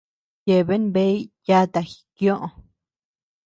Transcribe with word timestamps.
Yeabean 0.47 0.85
bea 0.95 1.13
yata 1.47 1.79
jikioʼö. 1.89 2.47